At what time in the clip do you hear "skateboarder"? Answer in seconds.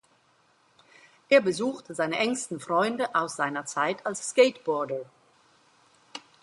4.31-5.01